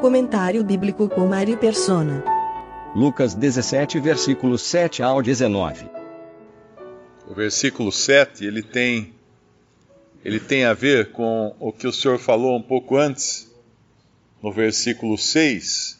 [0.00, 2.22] Comentário bíblico com Mari Persona.
[2.94, 5.88] Lucas 17, versículos 7 ao 19.
[7.26, 9.14] O versículo 7, ele tem
[10.22, 13.50] ele tem a ver com o que o Senhor falou um pouco antes,
[14.42, 15.98] no versículo 6,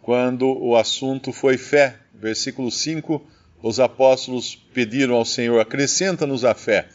[0.00, 1.96] quando o assunto foi fé.
[2.14, 3.20] Versículo 5,
[3.60, 6.88] os apóstolos pediram ao Senhor: acrescenta-nos a fé.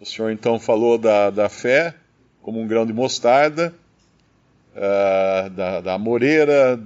[0.00, 1.94] O Senhor então falou da, da fé
[2.42, 3.72] como um grão de mostarda,
[4.76, 6.80] uh, da, da amoreira,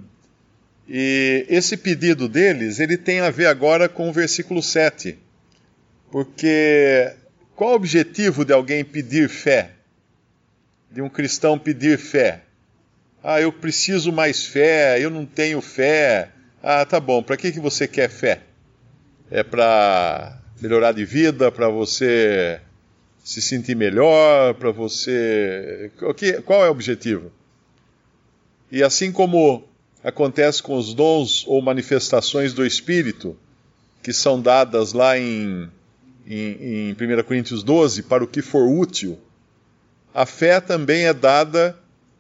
[0.89, 5.19] e esse pedido deles, ele tem a ver agora com o versículo 7.
[6.11, 7.13] Porque
[7.57, 9.71] qual o objetivo de alguém pedir fé?
[10.91, 12.43] De um cristão pedir fé?
[13.23, 16.29] Ah, eu preciso mais fé, eu não tenho fé.
[16.63, 18.41] Ah, tá bom, para que, que você quer fé?
[19.31, 22.61] É para melhorar de vida, para você
[23.25, 25.91] se sentir melhor, para você.
[26.45, 27.33] Qual é o objetivo?
[28.71, 29.65] E assim como
[30.03, 33.37] acontece com os dons ou manifestações do Espírito,
[34.03, 35.69] que são dadas lá em,
[36.27, 39.19] em, em 1 Coríntios 12, para o que for útil,
[40.13, 41.77] a fé também é dada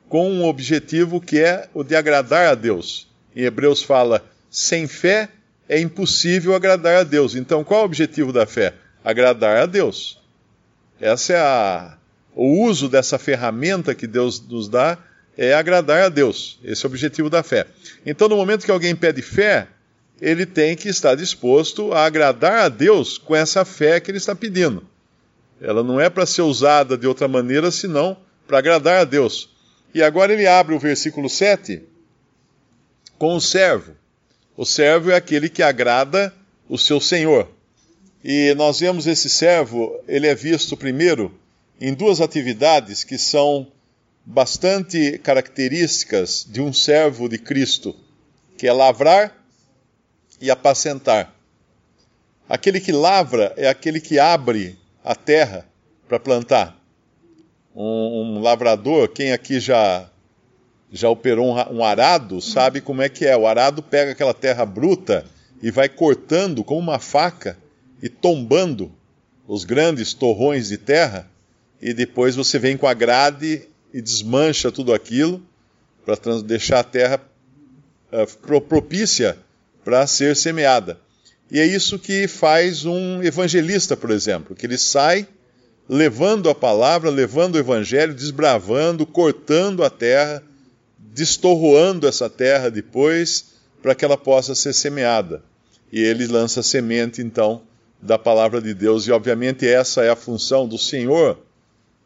[0.09, 3.09] com um objetivo que é o de agradar a Deus.
[3.37, 5.29] Em Hebreus fala: sem fé
[5.69, 7.35] é impossível agradar a Deus.
[7.35, 8.75] Então, qual é o objetivo da fé?
[9.05, 10.21] Agradar a Deus.
[11.01, 11.99] Essa é a,
[12.35, 14.99] o uso dessa ferramenta que Deus nos dá
[15.37, 16.59] é agradar a Deus.
[16.63, 17.67] Esse é o objetivo da fé.
[18.05, 19.69] Então, no momento que alguém pede fé,
[20.21, 24.35] ele tem que estar disposto a agradar a Deus com essa fé que ele está
[24.35, 24.87] pedindo.
[25.61, 28.17] Ela não é para ser usada de outra maneira senão
[28.47, 29.51] para agradar a Deus.
[29.95, 31.83] E agora ele abre o versículo 7
[33.19, 33.95] com o servo.
[34.57, 36.33] O servo é aquele que agrada
[36.69, 37.49] o seu senhor.
[38.23, 41.33] E nós vemos esse servo, ele é visto primeiro
[41.81, 43.67] em duas atividades que são
[44.25, 47.95] bastante características de um servo de Cristo,
[48.57, 49.37] que é lavrar
[50.41, 51.35] e apacentar.
[52.49, 55.67] Aquele que lavra é aquele que abre a terra
[56.09, 56.79] para plantar.
[57.75, 60.09] Um, um, lavrador, quem aqui já
[60.93, 63.37] já operou um, um arado, sabe como é que é.
[63.37, 65.27] O arado pega aquela terra bruta
[65.61, 67.59] e vai cortando com uma faca
[68.01, 68.93] e tombando
[69.47, 71.29] os grandes torrões de terra,
[71.83, 75.41] e depois você vem com a grade e desmancha tudo aquilo
[76.05, 77.21] para deixar a terra
[78.13, 79.39] uh, propícia
[79.85, 80.99] para ser semeada.
[81.49, 85.29] E é isso que faz um evangelista, por exemplo, que ele sai
[85.89, 90.43] levando a palavra, levando o evangelho, desbravando, cortando a terra,
[90.99, 95.41] destorroando essa terra depois, para que ela possa ser semeada.
[95.93, 97.63] E ele lança a semente, então,
[98.03, 99.07] da palavra de Deus.
[99.07, 101.39] E, obviamente, essa é a função do Senhor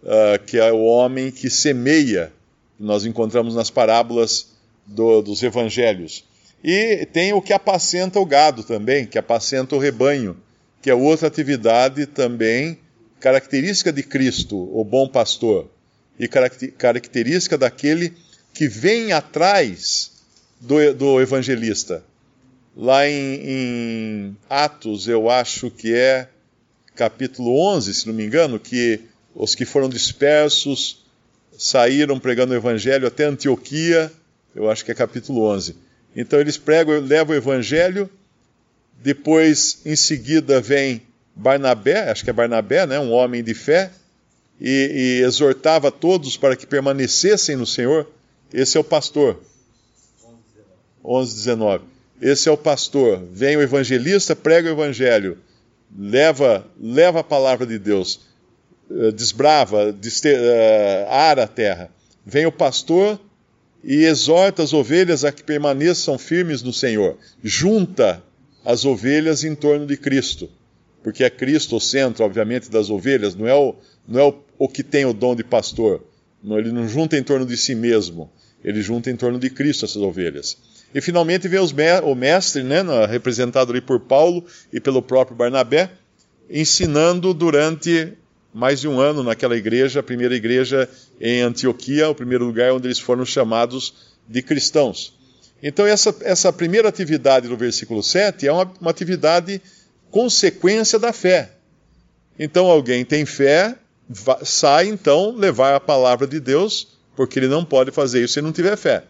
[0.03, 2.33] uh, que é o homem que semeia,
[2.77, 4.49] que nós encontramos nas parábolas
[4.87, 6.25] do, dos evangelhos.
[6.63, 10.37] E tem o que apacenta o gado também, que apacenta o rebanho,
[10.83, 12.79] que é outra atividade também
[13.21, 15.69] característica de Cristo, o bom pastor,
[16.19, 18.13] e característica daquele
[18.53, 20.13] que vem atrás
[20.61, 22.03] do, do evangelista.
[22.77, 26.29] Lá em, em, Atos, eu acho que é
[26.95, 29.01] capítulo 11, se não me engano, que
[29.39, 31.07] os que foram dispersos
[31.57, 34.13] saíram pregando o evangelho até Antioquia,
[34.55, 35.77] eu acho que é capítulo 11.
[36.15, 38.11] Então eles pregam, levam o evangelho,
[39.01, 41.03] depois em seguida vem
[41.37, 43.93] Barnabé, acho que é Barnabé, né, um homem de fé,
[44.61, 48.09] e, e exortava todos para que permanecessem no Senhor.
[48.53, 49.41] Esse é o pastor.
[51.05, 51.85] 11, 19.
[52.21, 53.23] Esse é o pastor.
[53.31, 55.39] Vem o evangelista, prega o evangelho,
[55.97, 58.27] leva, leva a palavra de Deus.
[58.91, 61.91] Eh, desbrava, deste, uh, ara a terra.
[62.25, 63.21] Vem o pastor
[63.85, 67.17] e exorta as ovelhas a que permaneçam firmes no Senhor.
[67.45, 68.23] Junta
[68.65, 70.49] as ovelhas em torno de Cristo.
[71.03, 73.75] Porque é Cristo o centro, obviamente, das ovelhas, não é o,
[74.07, 76.03] não é o, o que tem o dom de pastor.
[76.43, 78.31] Não, ele não junta em torno de si mesmo,
[78.65, 80.57] ele junta em torno de Cristo essas ovelhas.
[80.95, 85.91] E finalmente vem me o mestre, né, representado ali por Paulo e pelo próprio Barnabé,
[86.51, 88.17] ensinando durante
[88.53, 90.89] mais de um ano naquela igreja, a primeira igreja
[91.21, 93.95] em Antioquia, o primeiro lugar onde eles foram chamados
[94.29, 95.15] de cristãos.
[95.63, 99.61] Então, essa, essa primeira atividade do versículo 7 é uma, uma atividade
[100.11, 101.53] consequência da fé.
[102.39, 103.77] Então, alguém tem fé,
[104.45, 108.53] sai então levar a palavra de Deus, porque ele não pode fazer isso se não
[108.53, 109.05] tiver fé.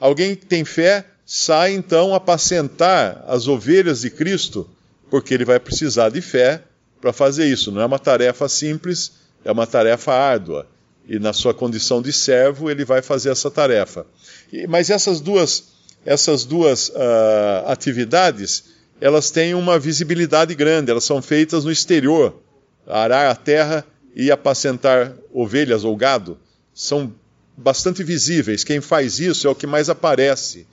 [0.00, 4.68] Alguém que tem fé, sai então apacentar as ovelhas de Cristo,
[5.08, 6.62] porque ele vai precisar de fé
[7.00, 7.70] para fazer isso.
[7.70, 9.12] Não é uma tarefa simples,
[9.44, 10.66] é uma tarefa árdua.
[11.08, 14.06] E na sua condição de servo, ele vai fazer essa tarefa.
[14.52, 15.64] E, mas essas duas,
[16.04, 18.64] essas duas uh, atividades,
[19.00, 22.34] elas têm uma visibilidade grande, elas são feitas no exterior.
[22.86, 23.84] Arar a terra
[24.14, 26.38] e apacentar ovelhas ou gado
[26.74, 27.12] são
[27.56, 28.64] bastante visíveis.
[28.64, 30.66] Quem faz isso é o que mais aparece.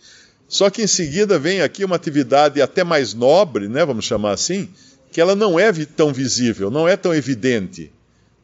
[0.47, 4.69] Só que em seguida vem aqui uma atividade até mais nobre, né, vamos chamar assim,
[5.15, 7.89] que ela não é tão visível, não é tão evidente,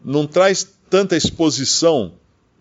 [0.01, 2.13] não traz tanta exposição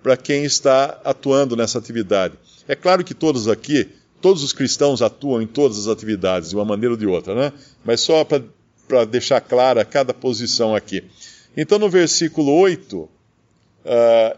[0.02, 2.34] para quem está atuando nessa atividade.
[2.66, 3.88] É claro que todos aqui,
[4.20, 7.52] todos os cristãos atuam em todas as atividades, de uma maneira ou de outra, né?
[7.84, 11.04] Mas só para deixar clara cada posição aqui.
[11.56, 13.08] Então, no versículo 8, uh,
[13.86, 14.36] ah,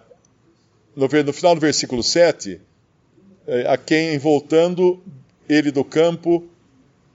[0.94, 2.60] no, no, final do versículo 7,
[3.46, 5.02] uh, a quem, voltando
[5.48, 6.46] ele do campo,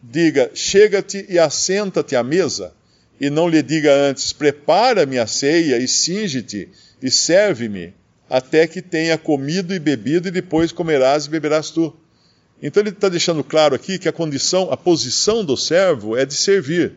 [0.01, 2.73] diga: Chega-te e assenta-te à mesa,
[3.19, 6.69] e não lhe diga antes: Prepara-me a ceia e singe-te
[7.01, 7.93] e serve-me,
[8.29, 11.95] até que tenha comido e bebido, e depois comerás e beberás tu.
[12.61, 16.33] Então ele está deixando claro aqui que a condição, a posição do servo é de
[16.33, 16.93] servir.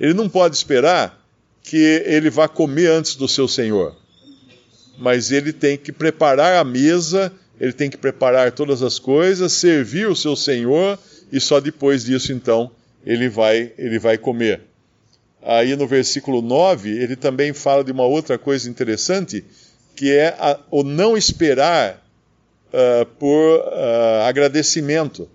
[0.00, 1.22] Ele não pode esperar
[1.62, 3.94] que ele vá comer antes do seu senhor.
[4.98, 10.08] Mas ele tem que preparar a mesa, ele tem que preparar todas as coisas, servir
[10.08, 10.98] o seu senhor
[11.32, 12.70] e só depois disso então
[13.04, 14.60] ele vai, ele vai comer.
[15.42, 19.44] Aí no versículo 9, ele também fala de uma outra coisa interessante,
[19.96, 22.06] que é a, o não esperar
[22.68, 25.28] uh, por uh, agradecimento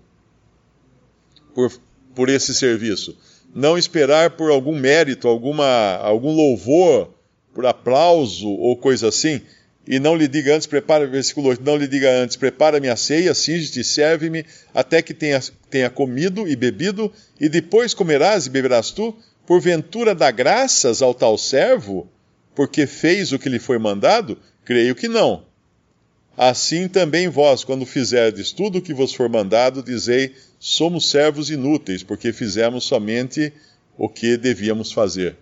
[1.54, 1.70] por,
[2.14, 3.18] por esse serviço.
[3.54, 7.10] Não esperar por algum mérito, alguma, algum louvor,
[7.52, 9.42] por aplauso ou coisa assim
[9.90, 13.32] e não lhe diga antes, prepara, versículo 8, não lhe diga antes, prepara-me a ceia,
[13.32, 14.44] singe-te, serve-me,
[14.74, 15.40] até que tenha,
[15.70, 21.38] tenha comido e bebido, e depois comerás e beberás tu, porventura dá graças ao tal
[21.38, 22.06] servo,
[22.54, 24.36] porque fez o que lhe foi mandado?
[24.62, 25.42] Creio que não.
[26.36, 32.02] Assim também vós, quando fizerdes tudo o que vos for mandado, dizei, somos servos inúteis,
[32.02, 33.50] porque fizemos somente
[33.96, 35.34] o que devíamos fazer.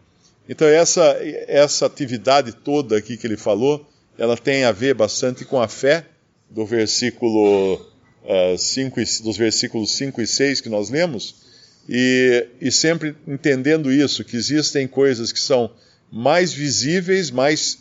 [0.49, 1.17] Então essa,
[1.49, 3.85] essa atividade toda aqui que ele falou,
[4.19, 6.07] ela tem a ver bastante com a fé
[6.51, 11.47] do versículo uh, cinco, dos versículos 5 e 6 que nós lemos,
[11.89, 15.71] e, e sempre entendendo isso, que existem coisas que são
[16.11, 17.79] mais visíveis, mais,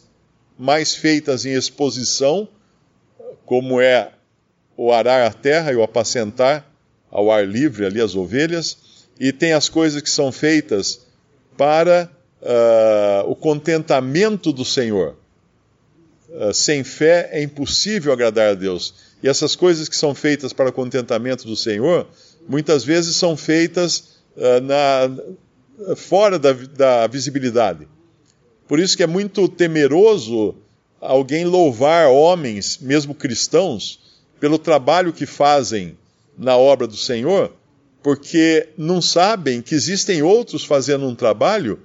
[0.58, 2.48] mais feitas em exposição,
[3.46, 4.12] como é
[4.78, 6.70] o arar a terra e o apacentar
[7.10, 8.78] ao ar livre ali as ovelhas,
[9.20, 11.06] e tem as coisas que são feitas
[11.58, 12.10] para
[12.42, 15.16] uh, o contentamento do Senhor.
[16.38, 18.94] Ah, sem fé é impossível agradar a Deus.
[19.24, 22.08] E essas coisas que são feitas para o contentamento do Senhor,
[22.48, 27.88] muitas vezes são feitas uh, na, fora da, da visibilidade.
[28.68, 30.56] Por isso que é muito temeroso
[31.00, 34.00] alguém louvar homens, mesmo cristãos,
[34.40, 35.98] pelo trabalho que fazem
[36.38, 37.54] na obra do Senhor,
[38.04, 41.80] porque não sabem que existem outros fazendo um trabalho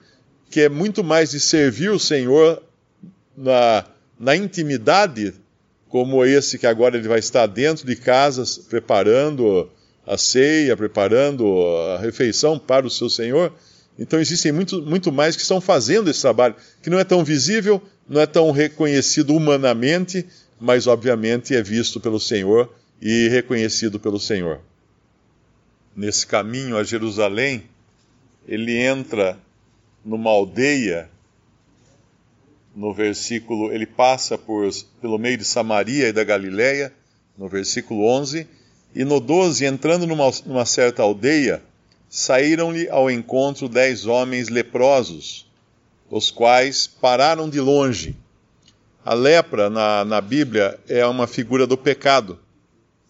[0.50, 2.62] que é muito mais de servir o Senhor
[3.36, 3.84] na,
[4.20, 5.32] na intimidade,
[5.88, 9.70] como esse que agora ele vai estar dentro de casa preparando
[10.06, 11.46] a ceia, preparando
[11.94, 13.50] a refeição para o seu Senhor.
[13.98, 17.82] Então existem muito, muito mais que estão fazendo esse trabalho, que não é tão visível,
[18.06, 20.26] não é tão reconhecido humanamente,
[20.60, 24.60] mas obviamente é visto pelo Senhor e reconhecido pelo Senhor.
[25.96, 27.64] Nesse caminho a Jerusalém,
[28.46, 29.38] ele entra
[30.04, 31.08] numa aldeia
[32.74, 34.68] no versículo, ele passa por,
[35.00, 36.92] pelo meio de Samaria e da Galiléia,
[37.36, 38.46] no versículo 11,
[38.94, 41.62] e no 12, entrando numa, numa certa aldeia,
[42.08, 45.46] saíram-lhe ao encontro dez homens leprosos,
[46.10, 48.16] os quais pararam de longe.
[49.04, 52.38] A lepra na, na Bíblia é uma figura do pecado.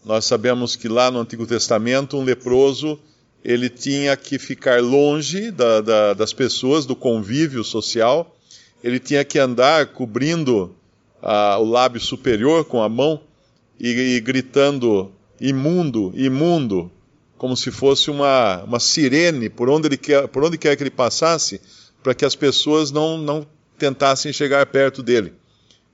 [0.04, 2.98] Nós sabemos que lá no Antigo Testamento, um leproso
[3.42, 8.36] ele tinha que ficar longe da, da, das pessoas, do convívio social,
[8.82, 10.74] ele tinha que andar cobrindo
[11.22, 13.20] ah, o lábio superior com a mão
[13.78, 15.10] e, e, gritando
[15.40, 16.90] imundo, imundo,
[17.36, 20.90] como se fosse uma, uma sirene por onde, ele quer, por onde quer que ele
[20.90, 21.60] passasse,
[22.02, 23.46] para que as pessoas não, não
[23.78, 25.32] tentassem chegar perto dele.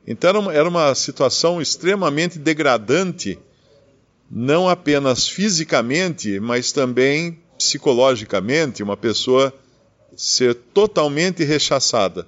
[0.07, 3.38] Então era uma, era uma situação extremamente degradante,
[4.31, 9.52] não apenas fisicamente, mas também psicologicamente, uma pessoa
[10.16, 12.26] ser totalmente rechaçada.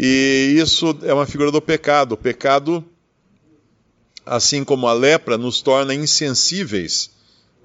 [0.00, 2.12] E isso é uma figura do pecado.
[2.12, 2.84] O pecado,
[4.24, 7.10] assim como a lepra, nos torna insensíveis,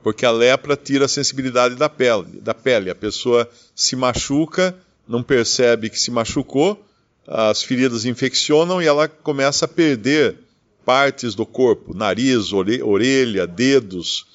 [0.02, 2.42] porque a lepra tira a sensibilidade da pele.
[2.42, 2.90] Da pele.
[2.90, 4.76] A pessoa se machuca,
[5.08, 6.84] não percebe que se machucou,
[7.28, 10.36] as feridas infeccionam e ela começa a perder
[10.84, 14.26] partes do corpo, nariz, orelha, dedos,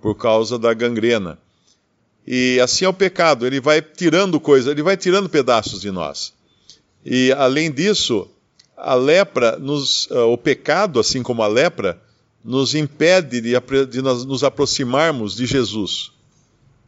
[0.00, 1.36] por causa da gangrena.
[2.24, 6.37] E assim é o pecado, ele vai tirando coisas, ele vai tirando pedaços de nós.
[7.04, 8.28] E além disso,
[8.76, 12.00] a lepra, nos, uh, o pecado, assim como a lepra,
[12.44, 13.52] nos impede de,
[13.86, 16.12] de nos aproximarmos de Jesus.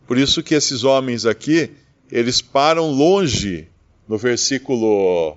[0.06, 1.70] Por isso que esses homens aqui,
[2.10, 3.68] eles param longe,
[4.08, 5.36] no versículo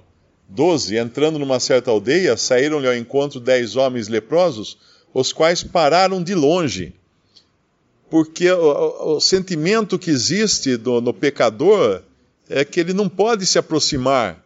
[0.50, 4.78] 12, entrando numa certa aldeia, saíram-lhe ao encontro dez homens leprosos,
[5.14, 6.94] os quais pararam de longe.
[8.10, 12.02] Porque o, o sentimento que existe do, no pecador
[12.50, 14.43] é que ele não pode se aproximar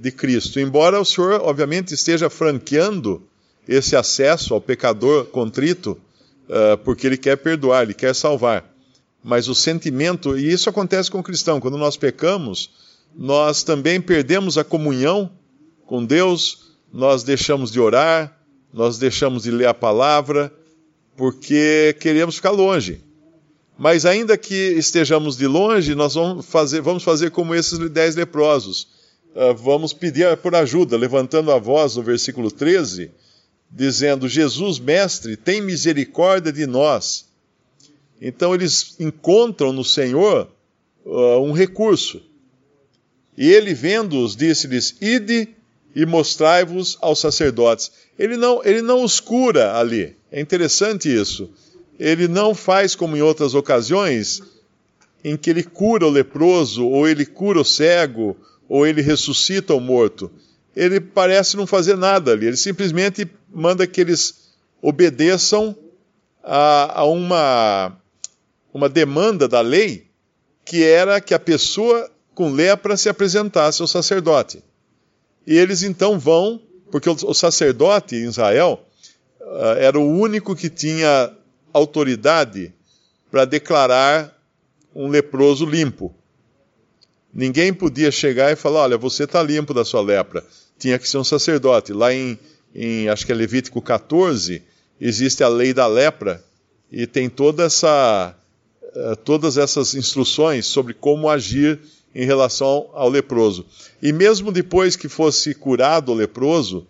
[0.00, 0.60] de Cristo.
[0.60, 3.22] Embora o Senhor, obviamente, esteja franqueando
[3.66, 5.98] esse acesso ao pecador contrito,
[6.48, 8.64] uh, porque ele quer perdoar, ele quer salvar.
[9.22, 12.70] Mas o sentimento, e isso acontece com o cristão, quando nós pecamos,
[13.14, 15.30] nós também perdemos a comunhão
[15.84, 18.38] com Deus, nós deixamos de orar,
[18.72, 20.52] nós deixamos de ler a palavra,
[21.16, 23.00] porque queremos ficar longe.
[23.76, 28.97] Mas ainda que estejamos de longe, nós vamos fazer, vamos fazer como esses dez leprosos
[29.56, 33.10] vamos pedir por ajuda, levantando a voz no versículo 13,
[33.70, 37.26] dizendo: Jesus, mestre, tem misericórdia de nós.
[38.20, 40.48] Então eles encontram no Senhor
[41.04, 42.20] uh, um recurso.
[43.36, 45.48] E ele, vendo-os, disse-lhes: Ide
[45.94, 47.92] e mostrai-vos aos sacerdotes.
[48.18, 50.16] Ele não, ele não os cura ali.
[50.32, 51.48] É interessante isso.
[51.98, 54.42] Ele não faz como em outras ocasiões,
[55.22, 58.36] em que ele cura o leproso, ou ele cura o cego,
[58.68, 60.30] ou ele ressuscita o morto.
[60.76, 65.76] Ele parece não fazer nada ali, ele simplesmente manda que eles obedeçam
[66.42, 67.96] a, a uma,
[68.72, 70.06] uma demanda da lei,
[70.64, 74.62] que era que a pessoa com lepra se apresentasse ao sacerdote.
[75.46, 76.60] E eles então vão,
[76.90, 78.84] porque o sacerdote em Israel
[79.40, 81.32] uh, era o único que tinha
[81.72, 82.72] autoridade
[83.30, 84.36] para declarar
[84.94, 86.14] um leproso limpo.
[87.32, 90.44] Ninguém podia chegar e falar: olha, você está limpo da sua lepra.
[90.78, 91.92] Tinha que ser um sacerdote.
[91.92, 92.38] Lá em,
[92.74, 94.62] em, acho que é Levítico 14,
[95.00, 96.42] existe a lei da lepra
[96.90, 98.34] e tem toda essa,
[98.82, 101.78] uh, todas essas instruções sobre como agir
[102.14, 103.66] em relação ao leproso.
[104.02, 106.86] E mesmo depois que fosse curado o leproso,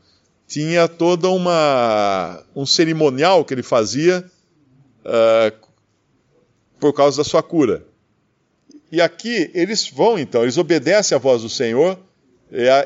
[0.46, 4.24] tinha toda uma um cerimonial que ele fazia
[5.04, 5.68] uh,
[6.78, 7.84] por causa da sua cura.
[8.90, 11.98] E aqui eles vão então, eles obedecem à voz do Senhor,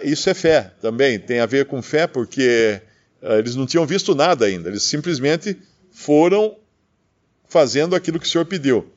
[0.03, 2.81] isso é fé também, tem a ver com fé, porque
[3.23, 5.57] uh, eles não tinham visto nada ainda, eles simplesmente
[5.93, 6.57] foram
[7.49, 8.91] fazendo aquilo que o Senhor pediu.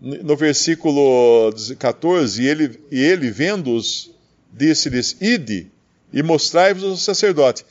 [0.00, 4.10] No versículo 14, e ele, e ele vendo-os,
[4.50, 5.70] disse-lhes: Ide
[6.10, 7.66] e mostrai-vos ao sacerdote,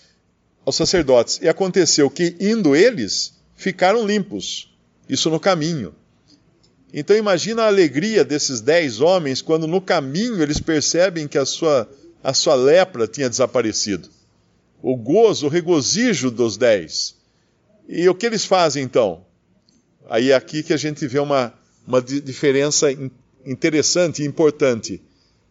[0.64, 1.40] aos sacerdotes.
[1.42, 4.72] E aconteceu que, indo eles, ficaram limpos,
[5.08, 5.96] isso no caminho.
[6.94, 11.88] Então imagina a alegria desses dez homens quando no caminho eles percebem que a sua,
[12.24, 14.10] a sua lepra tinha desaparecido.
[14.82, 17.16] O gozo, o regozijo dos dez.
[17.88, 19.26] E o que eles fazem então?
[20.10, 21.54] Aí é aqui que a gente vê uma,
[21.86, 22.88] uma diferença
[23.46, 25.02] interessante e importante.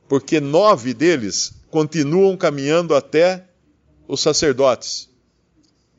[0.09, 3.45] Porque nove deles continuam caminhando até
[4.09, 5.09] os sacerdotes.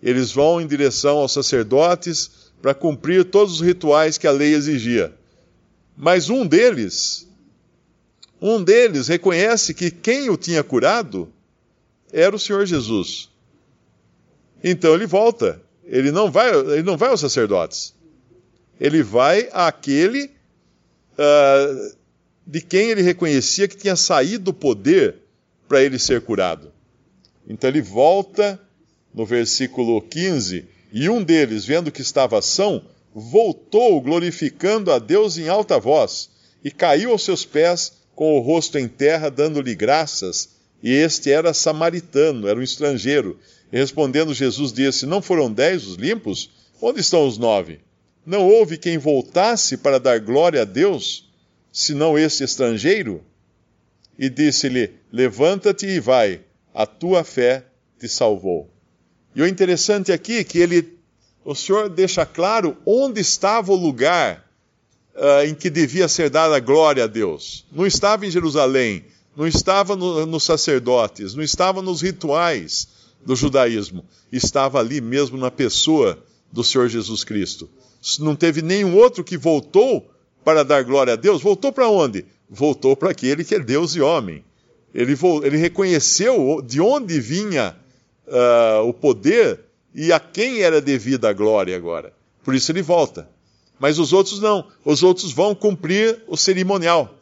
[0.01, 5.13] Eles vão em direção aos sacerdotes para cumprir todos os rituais que a lei exigia.
[6.01, 7.27] Mas um deles,
[8.41, 11.27] um deles reconhece que quem o tinha curado
[12.09, 13.29] era o Senhor Jesus.
[14.63, 15.61] Então ele volta.
[15.83, 17.93] Ele não vai, ele não vai aos sacerdotes.
[18.79, 20.31] Ele vai àquele
[21.17, 21.95] uh,
[22.47, 25.17] de quem ele reconhecia que tinha saído o poder
[25.67, 26.71] para ele ser curado.
[27.45, 28.57] Então ele volta
[29.13, 35.47] no versículo 15, e um deles, vendo que estava são, voltou glorificando a Deus em
[35.47, 36.29] alta voz,
[36.63, 40.49] e caiu aos seus pés com o rosto em terra, dando-lhe graças.
[40.83, 43.39] E este era samaritano, era um estrangeiro.
[43.71, 46.49] E respondendo, Jesus disse: Não foram dez os limpos?
[46.81, 47.79] Onde estão os nove?
[48.25, 51.29] Não houve quem voltasse para dar glória a Deus,
[51.71, 53.23] senão este estrangeiro?
[54.19, 56.41] e disse-lhe: Levanta-te e vai,
[56.73, 57.63] a tua fé
[57.97, 58.69] te salvou.
[59.33, 60.98] E o interessante aqui é que ele,
[61.49, 64.47] o Senhor deixa claro onde estava o lugar
[65.15, 67.65] uh, em que devia ser dada a glória a Deus.
[67.71, 69.03] Não estava em Jerusalém,
[69.35, 72.87] não estava no, nos sacerdotes, não estava nos rituais
[73.25, 76.19] do judaísmo, estava ali mesmo na pessoa
[76.51, 77.67] do Senhor Jesus Cristo.
[78.19, 80.07] Não teve nenhum outro que voltou
[80.43, 81.41] para dar glória a Deus.
[81.41, 82.25] Voltou para onde?
[82.47, 84.43] Voltou para aquele que é Deus e homem.
[84.93, 87.75] Ele, ele reconheceu de onde vinha
[88.27, 92.13] uh, o poder e a quem era devida a glória agora.
[92.43, 93.29] Por isso ele volta.
[93.79, 94.67] Mas os outros não.
[94.83, 97.15] Os outros vão cumprir o cerimonial.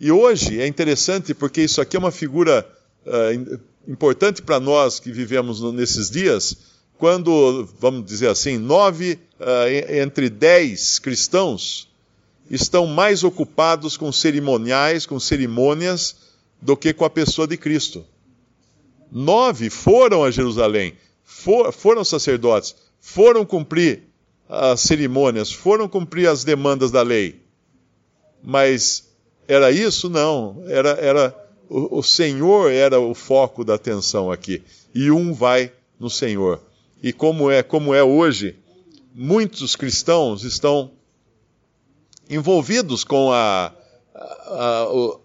[0.00, 2.66] E hoje é interessante porque isso aqui é uma figura
[3.06, 6.56] uh, importante para nós que vivemos nesses dias,
[6.98, 11.88] quando, vamos dizer assim, nove uh, entre dez cristãos
[12.50, 16.16] estão mais ocupados com cerimoniais, com cerimônias,
[16.60, 18.04] do que com a pessoa de Cristo.
[19.10, 20.94] Nove foram a Jerusalém,
[21.26, 24.04] for, foram sacerdotes, foram cumprir
[24.48, 27.42] as cerimônias, foram cumprir as demandas da lei.
[28.42, 29.10] Mas
[29.48, 30.08] era isso?
[30.08, 30.62] Não.
[30.68, 34.62] Era, era o, o Senhor era o foco da atenção aqui.
[34.94, 36.62] E um vai no Senhor.
[37.02, 38.56] E como é, como é hoje,
[39.12, 40.92] muitos cristãos estão
[42.30, 43.72] envolvidos com a,
[44.14, 45.20] a, a o,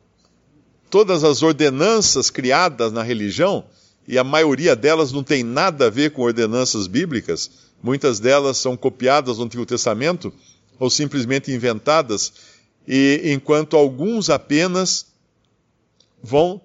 [0.89, 3.63] todas as ordenanças criadas na religião,
[4.07, 7.49] e a maioria delas não tem nada a ver com ordenanças bíblicas,
[7.81, 10.33] muitas delas são copiadas do Antigo Testamento
[10.79, 12.33] ou simplesmente inventadas,
[12.87, 15.05] e enquanto alguns apenas
[16.23, 16.59] vão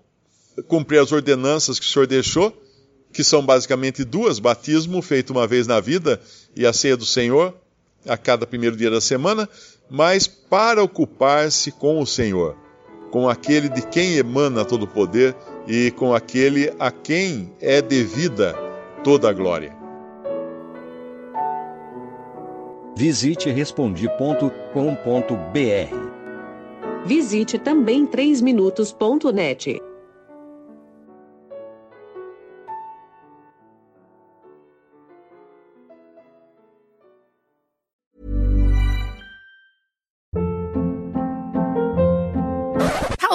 [0.66, 2.62] cumprir as ordenanças que o Senhor deixou,
[3.12, 6.20] que são basicamente duas: batismo feito uma vez na vida
[6.54, 7.54] e a ceia do Senhor
[8.06, 9.48] a cada primeiro dia da semana,
[9.90, 12.56] mas para ocupar-se com o Senhor,
[13.10, 15.34] com aquele de quem emana todo o poder
[15.66, 18.54] e com aquele a quem é devida
[19.02, 19.76] toda a glória.
[22.96, 24.56] Visite respondi.com.br.
[27.04, 29.80] Visite também 3minutos.net.